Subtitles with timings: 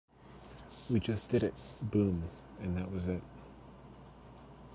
[0.89, 2.27] We just did it, boom,
[2.59, 3.21] and that was it.